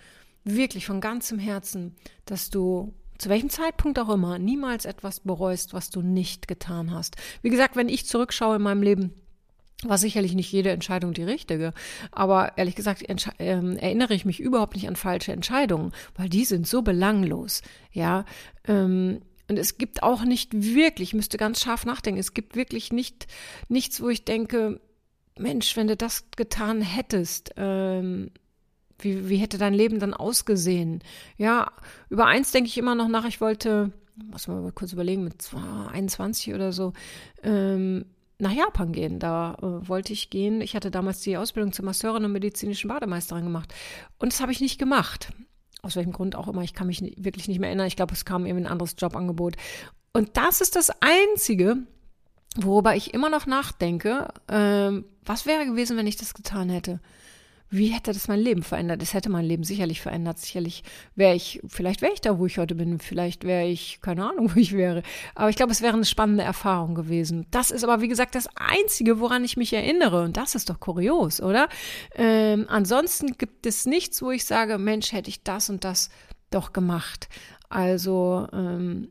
wirklich 0.43 0.85
von 0.85 1.01
ganzem 1.01 1.39
Herzen, 1.39 1.95
dass 2.25 2.51
du 2.51 2.93
zu 3.17 3.29
welchem 3.29 3.49
Zeitpunkt 3.49 3.99
auch 3.99 4.09
immer, 4.09 4.39
niemals 4.39 4.85
etwas 4.85 5.19
bereust, 5.19 5.73
was 5.73 5.89
du 5.89 6.01
nicht 6.01 6.47
getan 6.47 6.91
hast. 6.91 7.15
Wie 7.41 7.49
gesagt, 7.49 7.75
wenn 7.75 7.89
ich 7.89 8.05
zurückschaue 8.05 8.57
in 8.57 8.61
meinem 8.61 8.83
Leben, 8.83 9.13
war 9.83 9.97
sicherlich 9.97 10.33
nicht 10.33 10.51
jede 10.51 10.71
Entscheidung 10.71 11.13
die 11.13 11.23
richtige. 11.23 11.73
Aber 12.11 12.57
ehrlich 12.57 12.75
gesagt 12.75 13.01
äh, 13.01 13.15
erinnere 13.39 14.13
ich 14.13 14.25
mich 14.25 14.39
überhaupt 14.39 14.75
nicht 14.75 14.87
an 14.87 14.95
falsche 14.95 15.33
Entscheidungen, 15.33 15.91
weil 16.15 16.29
die 16.29 16.45
sind 16.45 16.67
so 16.67 16.81
belanglos. 16.81 17.61
Ja, 17.91 18.25
ähm, 18.67 19.21
und 19.49 19.59
es 19.59 19.77
gibt 19.77 20.03
auch 20.03 20.23
nicht 20.23 20.53
wirklich, 20.53 21.09
ich 21.09 21.13
müsste 21.13 21.37
ganz 21.37 21.61
scharf 21.61 21.85
nachdenken, 21.85 22.19
es 22.19 22.33
gibt 22.33 22.55
wirklich 22.55 22.93
nicht 22.93 23.27
nichts, 23.67 24.01
wo 24.01 24.09
ich 24.09 24.23
denke, 24.23 24.79
Mensch, 25.37 25.75
wenn 25.75 25.87
du 25.87 25.97
das 25.97 26.29
getan 26.31 26.81
hättest, 26.81 27.53
ähm, 27.57 28.31
wie, 29.03 29.29
wie 29.29 29.37
hätte 29.37 29.57
dein 29.57 29.73
Leben 29.73 29.99
dann 29.99 30.13
ausgesehen? 30.13 31.03
Ja, 31.37 31.71
über 32.09 32.25
eins 32.25 32.51
denke 32.51 32.67
ich 32.67 32.77
immer 32.77 32.95
noch 32.95 33.07
nach. 33.07 33.25
Ich 33.25 33.41
wollte, 33.41 33.91
muss 34.15 34.47
man 34.47 34.63
mal 34.63 34.71
kurz 34.71 34.93
überlegen, 34.93 35.23
mit 35.23 35.49
21 35.91 36.53
oder 36.53 36.71
so, 36.71 36.93
ähm, 37.43 38.05
nach 38.39 38.51
Japan 38.51 38.91
gehen. 38.91 39.19
Da 39.19 39.55
äh, 39.61 39.87
wollte 39.87 40.13
ich 40.13 40.29
gehen. 40.29 40.61
Ich 40.61 40.75
hatte 40.75 40.91
damals 40.91 41.21
die 41.21 41.37
Ausbildung 41.37 41.73
zur 41.73 41.85
Masseurin 41.85 42.25
und 42.25 42.31
medizinischen 42.31 42.87
Bademeisterin 42.87 43.43
gemacht. 43.43 43.73
Und 44.19 44.33
das 44.33 44.41
habe 44.41 44.51
ich 44.51 44.61
nicht 44.61 44.79
gemacht. 44.79 45.31
Aus 45.81 45.95
welchem 45.95 46.13
Grund 46.13 46.35
auch 46.35 46.47
immer. 46.47 46.61
Ich 46.61 46.73
kann 46.73 46.87
mich 46.87 47.01
wirklich 47.17 47.47
nicht 47.47 47.59
mehr 47.59 47.69
erinnern. 47.69 47.87
Ich 47.87 47.95
glaube, 47.95 48.13
es 48.13 48.25
kam 48.25 48.45
eben 48.45 48.59
ein 48.59 48.67
anderes 48.67 48.95
Jobangebot. 48.97 49.55
Und 50.13 50.37
das 50.37 50.61
ist 50.61 50.75
das 50.75 50.91
Einzige, 51.01 51.77
worüber 52.55 52.95
ich 52.95 53.13
immer 53.13 53.29
noch 53.29 53.47
nachdenke. 53.47 54.27
Ähm, 54.47 55.05
was 55.25 55.45
wäre 55.45 55.65
gewesen, 55.65 55.97
wenn 55.97 56.07
ich 56.07 56.17
das 56.17 56.33
getan 56.33 56.69
hätte? 56.69 56.99
Wie 57.73 57.87
hätte 57.87 58.13
das 58.13 58.27
mein 58.27 58.39
Leben 58.39 58.61
verändert? 58.61 59.01
Es 59.01 59.15
hätte 59.15 59.29
mein 59.29 59.45
Leben 59.45 59.63
sicherlich 59.63 59.99
verändert. 59.99 60.37
Sicherlich 60.37 60.83
wäre 61.15 61.33
ich, 61.33 61.59
vielleicht 61.67 62.03
wäre 62.03 62.13
ich 62.13 62.21
da, 62.21 62.37
wo 62.37 62.45
ich 62.45 62.59
heute 62.59 62.75
bin. 62.75 62.99
Vielleicht 62.99 63.45
wäre 63.45 63.65
ich, 63.65 63.99
keine 64.01 64.29
Ahnung, 64.29 64.51
wo 64.55 64.59
ich 64.59 64.73
wäre. 64.73 65.01
Aber 65.33 65.49
ich 65.49 65.55
glaube, 65.55 65.71
es 65.71 65.81
wäre 65.81 65.93
eine 65.93 66.05
spannende 66.05 66.43
Erfahrung 66.43 66.93
gewesen. 66.93 67.47
Das 67.49 67.71
ist 67.71 67.83
aber, 67.83 68.01
wie 68.01 68.07
gesagt, 68.07 68.35
das 68.35 68.47
Einzige, 68.55 69.19
woran 69.19 69.43
ich 69.43 69.57
mich 69.57 69.73
erinnere. 69.73 70.23
Und 70.23 70.37
das 70.37 70.53
ist 70.53 70.69
doch 70.69 70.79
kurios, 70.79 71.41
oder? 71.41 71.67
Ähm, 72.13 72.65
ansonsten 72.69 73.37
gibt 73.39 73.65
es 73.65 73.87
nichts, 73.87 74.21
wo 74.21 74.29
ich 74.29 74.45
sage, 74.45 74.77
Mensch, 74.77 75.11
hätte 75.11 75.29
ich 75.29 75.43
das 75.43 75.71
und 75.71 75.83
das 75.83 76.09
doch 76.51 76.73
gemacht. 76.73 77.27
Also, 77.69 78.47
ähm, 78.53 79.09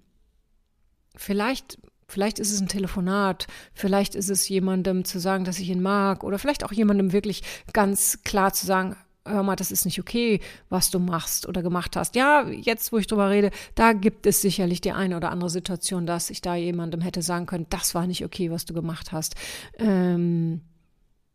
vielleicht 1.17 1.79
Vielleicht 2.13 2.39
ist 2.39 2.53
es 2.53 2.61
ein 2.61 2.69
Telefonat, 2.69 3.47
vielleicht 3.73 4.15
ist 4.15 4.29
es 4.29 4.47
jemandem 4.47 5.07
zu 5.07 5.19
sagen, 5.19 5.45
dass 5.45 5.59
ich 5.59 5.71
ihn 5.71 5.81
mag, 5.81 6.25
oder 6.25 6.39
vielleicht 6.39 6.63
auch 6.63 6.73
jemandem 6.73 7.13
wirklich 7.13 7.43
ganz 7.73 8.19
klar 8.23 8.53
zu 8.53 8.67
sagen, 8.67 8.97
hör 9.25 9.43
mal, 9.43 9.57
das 9.57 9.73
ist 9.73 9.87
nicht 9.87 9.99
okay, 9.99 10.41
was 10.69 10.91
du 10.91 10.99
machst 10.99 11.49
oder 11.49 11.63
gemacht 11.63 11.97
hast. 11.97 12.15
Ja, 12.15 12.47
jetzt, 12.49 12.93
wo 12.93 12.99
ich 12.99 13.07
drüber 13.07 13.31
rede, 13.31 13.51
da 13.75 13.95
gibt 13.95 14.27
es 14.27 14.43
sicherlich 14.43 14.83
die 14.83 14.93
eine 14.93 15.17
oder 15.17 15.31
andere 15.31 15.49
Situation, 15.49 16.05
dass 16.05 16.29
ich 16.29 16.43
da 16.43 16.55
jemandem 16.55 17.01
hätte 17.01 17.23
sagen 17.23 17.47
können, 17.47 17.67
das 17.71 17.95
war 17.95 18.07
nicht 18.07 18.27
okay, 18.27 18.51
was 18.51 18.67
du 18.67 18.75
gemacht 18.75 19.11
hast. 19.13 19.35
Ähm, 19.79 20.61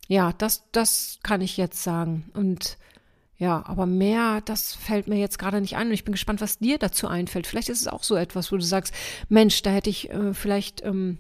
ja, 0.07 0.31
das, 0.33 0.69
das 0.71 1.17
kann 1.23 1.41
ich 1.41 1.57
jetzt 1.57 1.81
sagen. 1.81 2.29
Und 2.35 2.77
ja, 3.37 3.63
aber 3.67 3.85
mehr, 3.85 4.41
das 4.41 4.73
fällt 4.73 5.07
mir 5.07 5.17
jetzt 5.17 5.37
gerade 5.37 5.61
nicht 5.61 5.75
ein 5.75 5.87
und 5.87 5.93
ich 5.93 6.03
bin 6.03 6.13
gespannt, 6.13 6.41
was 6.41 6.57
dir 6.57 6.79
dazu 6.79 7.07
einfällt. 7.07 7.45
Vielleicht 7.45 7.69
ist 7.69 7.81
es 7.81 7.87
auch 7.87 8.03
so 8.03 8.15
etwas, 8.15 8.51
wo 8.51 8.57
du 8.57 8.63
sagst, 8.63 8.93
Mensch, 9.29 9.61
da 9.61 9.69
hätte 9.69 9.91
ich 9.91 10.09
äh, 10.09 10.33
vielleicht 10.33 10.83
ähm, 10.83 11.19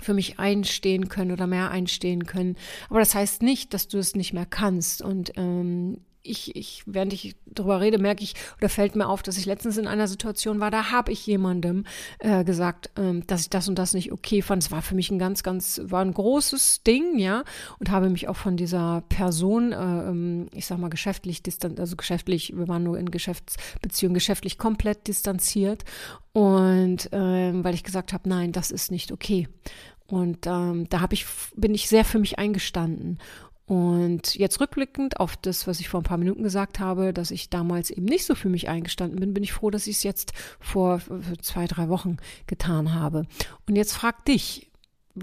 für 0.00 0.14
mich 0.14 0.38
einstehen 0.38 1.08
können 1.08 1.32
oder 1.32 1.48
mehr 1.48 1.70
einstehen 1.70 2.26
können. 2.26 2.56
Aber 2.88 3.00
das 3.00 3.14
heißt 3.14 3.42
nicht, 3.42 3.74
dass 3.74 3.88
du 3.88 3.98
es 3.98 4.14
nicht 4.14 4.32
mehr 4.32 4.46
kannst. 4.46 5.02
Und 5.02 5.32
ähm, 5.36 5.98
ich, 6.22 6.54
ich, 6.56 6.82
während 6.86 7.12
ich 7.12 7.36
darüber 7.46 7.80
rede, 7.80 7.98
merke 7.98 8.22
ich 8.22 8.34
oder 8.58 8.68
fällt 8.68 8.96
mir 8.96 9.08
auf, 9.08 9.22
dass 9.22 9.38
ich 9.38 9.46
letztens 9.46 9.76
in 9.76 9.86
einer 9.86 10.08
Situation 10.08 10.60
war, 10.60 10.70
da 10.70 10.90
habe 10.90 11.12
ich 11.12 11.26
jemandem 11.26 11.84
äh, 12.18 12.44
gesagt, 12.44 12.90
ähm, 12.96 13.26
dass 13.26 13.42
ich 13.42 13.50
das 13.50 13.68
und 13.68 13.78
das 13.78 13.94
nicht 13.94 14.12
okay 14.12 14.42
fand. 14.42 14.62
Es 14.62 14.70
war 14.70 14.82
für 14.82 14.94
mich 14.94 15.10
ein 15.10 15.18
ganz, 15.18 15.42
ganz, 15.42 15.80
war 15.84 16.02
ein 16.02 16.12
großes 16.12 16.82
Ding, 16.82 17.18
ja, 17.18 17.44
und 17.78 17.90
habe 17.90 18.10
mich 18.10 18.28
auch 18.28 18.36
von 18.36 18.56
dieser 18.56 19.02
Person, 19.08 19.72
äh, 19.72 19.76
ähm, 19.76 20.46
ich 20.52 20.66
sag 20.66 20.78
mal, 20.78 20.90
geschäftlich 20.90 21.42
distanziert, 21.42 21.80
also 21.80 21.96
geschäftlich, 21.96 22.56
wir 22.56 22.68
waren 22.68 22.82
nur 22.82 22.98
in 22.98 23.10
Geschäftsbeziehungen, 23.10 24.14
geschäftlich 24.14 24.58
komplett 24.58 25.08
distanziert. 25.08 25.84
Und 26.32 27.08
ähm, 27.12 27.64
weil 27.64 27.74
ich 27.74 27.82
gesagt 27.82 28.12
habe, 28.12 28.28
nein, 28.28 28.52
das 28.52 28.70
ist 28.70 28.90
nicht 28.90 29.10
okay. 29.10 29.48
Und 30.06 30.46
ähm, 30.46 30.88
da 30.88 31.00
habe 31.00 31.14
ich, 31.14 31.26
bin 31.54 31.74
ich 31.74 31.88
sehr 31.88 32.04
für 32.04 32.18
mich 32.18 32.38
eingestanden. 32.38 33.18
Und 33.68 34.34
jetzt 34.34 34.62
rückblickend 34.62 35.20
auf 35.20 35.36
das, 35.36 35.66
was 35.66 35.78
ich 35.78 35.90
vor 35.90 36.00
ein 36.00 36.04
paar 36.04 36.16
Minuten 36.16 36.42
gesagt 36.42 36.80
habe, 36.80 37.12
dass 37.12 37.30
ich 37.30 37.50
damals 37.50 37.90
eben 37.90 38.06
nicht 38.06 38.24
so 38.24 38.34
für 38.34 38.48
mich 38.48 38.70
eingestanden 38.70 39.20
bin, 39.20 39.34
bin 39.34 39.44
ich 39.44 39.52
froh, 39.52 39.68
dass 39.68 39.86
ich 39.86 39.96
es 39.96 40.02
jetzt 40.04 40.32
vor 40.58 41.02
zwei, 41.42 41.66
drei 41.66 41.90
Wochen 41.90 42.16
getan 42.46 42.94
habe. 42.94 43.26
Und 43.68 43.76
jetzt 43.76 43.92
frag 43.92 44.24
dich, 44.24 44.67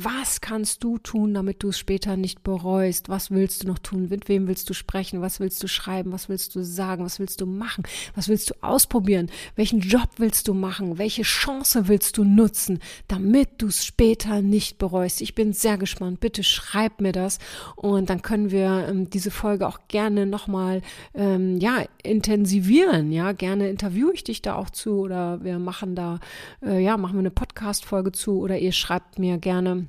was 0.04 0.42
kannst 0.42 0.84
du 0.84 0.98
tun, 0.98 1.34
damit 1.34 1.64
du 1.64 1.70
es 1.70 1.80
später 1.80 2.18
nicht 2.18 2.44
bereust? 2.44 3.10
Was 3.10 3.32
willst 3.32 3.64
du 3.64 3.68
noch 3.68 3.80
tun? 3.80 4.08
Mit 4.10 4.28
wem 4.28 4.48
willst 4.48 4.70
du 4.70 4.74
sprechen? 4.74 5.22
Was 5.22 5.40
willst 5.40 5.62
du 5.64 5.68
schreiben? 5.68 6.12
Was 6.12 6.30
willst 6.30 6.56
du 6.56 6.64
sagen? 6.64 7.06
Was 7.06 7.20
willst 7.20 7.42
du 7.42 7.46
machen? 7.46 7.84
Was 8.16 8.28
willst 8.28 8.50
du 8.50 8.54
ausprobieren? 8.62 9.30
Welchen 9.56 9.80
Job 9.80 10.10
willst 10.18 10.48
du 10.48 10.54
machen? 10.54 10.98
Welche 10.98 11.24
Chance 11.24 11.88
willst 11.88 12.18
du 12.18 12.24
nutzen, 12.24 12.80
damit 13.08 13.62
du 13.62 13.68
es 13.68 13.86
später 13.86 14.42
nicht 14.42 14.78
bereust? 14.78 15.22
Ich 15.22 15.36
bin 15.36 15.54
sehr 15.54 15.78
gespannt. 15.78 16.20
Bitte 16.20 16.44
schreib 16.44 17.02
mir 17.02 17.12
das 17.12 17.40
und 17.76 18.10
dann 18.10 18.22
können 18.22 18.52
wir 18.52 18.88
ähm, 18.90 19.10
diese 19.10 19.32
Folge 19.32 19.68
auch 19.68 19.80
gerne 19.88 20.26
nochmal 20.26 20.82
ähm, 21.14 21.58
ja, 21.60 21.84
intensivieren. 22.04 23.12
Ja, 23.12 23.32
gerne 23.32 23.70
interviewe 23.70 24.14
ich 24.14 24.24
dich 24.24 24.42
da 24.42 24.56
auch 24.56 24.70
zu 24.70 25.00
oder 25.00 25.44
wir 25.44 25.60
machen 25.60 25.96
da, 25.96 26.20
äh, 26.64 26.80
ja, 26.80 26.98
machen 26.98 27.16
wir 27.16 27.20
eine 27.20 27.32
Podcast-Folge 27.32 28.12
zu 28.12 28.40
oder 28.40 28.58
ihr 28.58 28.72
schreibt 28.72 29.20
mir 29.20 29.38
gerne 29.38 29.85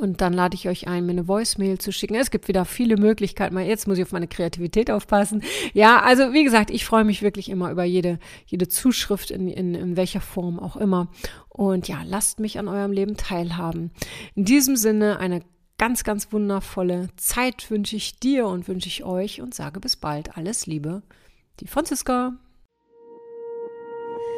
und 0.00 0.20
dann 0.20 0.32
lade 0.32 0.54
ich 0.54 0.68
euch 0.68 0.88
ein, 0.88 1.06
mir 1.06 1.12
eine 1.12 1.28
Voicemail 1.28 1.78
zu 1.78 1.92
schicken. 1.92 2.14
Es 2.14 2.30
gibt 2.30 2.48
wieder 2.48 2.64
viele 2.64 2.96
Möglichkeiten. 2.96 3.58
Jetzt 3.58 3.86
muss 3.86 3.98
ich 3.98 4.04
auf 4.04 4.12
meine 4.12 4.28
Kreativität 4.28 4.90
aufpassen. 4.90 5.42
Ja, 5.72 6.00
also 6.02 6.32
wie 6.32 6.44
gesagt, 6.44 6.70
ich 6.70 6.84
freue 6.84 7.04
mich 7.04 7.22
wirklich 7.22 7.48
immer 7.48 7.70
über 7.70 7.84
jede, 7.84 8.18
jede 8.46 8.68
Zuschrift 8.68 9.30
in, 9.30 9.48
in, 9.48 9.74
in 9.74 9.96
welcher 9.96 10.20
Form 10.20 10.58
auch 10.58 10.76
immer. 10.76 11.08
Und 11.48 11.88
ja, 11.88 12.02
lasst 12.04 12.40
mich 12.40 12.58
an 12.58 12.68
eurem 12.68 12.92
Leben 12.92 13.16
teilhaben. 13.16 13.90
In 14.34 14.44
diesem 14.44 14.76
Sinne 14.76 15.18
eine 15.18 15.42
ganz, 15.78 16.04
ganz 16.04 16.32
wundervolle 16.32 17.08
Zeit 17.16 17.70
wünsche 17.70 17.96
ich 17.96 18.18
dir 18.18 18.46
und 18.46 18.68
wünsche 18.68 18.88
ich 18.88 19.04
euch 19.04 19.40
und 19.40 19.54
sage 19.54 19.80
bis 19.80 19.96
bald. 19.96 20.36
Alles 20.36 20.66
Liebe. 20.66 21.02
Die 21.60 21.66
Franziska. 21.66 22.34